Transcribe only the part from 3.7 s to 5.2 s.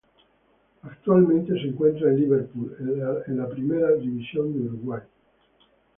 División de Uruguay.